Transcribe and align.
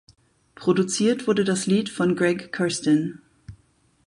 Produziert 0.55 1.27
wurde 1.27 1.43
das 1.43 1.67
Lied 1.67 1.87
von 1.87 2.15
Greg 2.15 2.51
Kurstin. 2.51 3.19